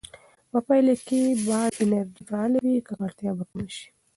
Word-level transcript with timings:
په 0.51 0.59
پایله 0.67 0.93
کې 1.07 1.19
چې 1.31 1.39
باد 1.47 1.71
انرژي 1.83 2.21
فعاله 2.27 2.57
وي، 2.65 2.75
ککړتیا 2.87 3.31
به 3.37 3.43
کمه 3.49 3.69
شي. 3.75 3.87